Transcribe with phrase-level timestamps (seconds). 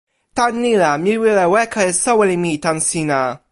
[0.37, 3.19] tan ni la, mi wile weka e soweli mi tan sina.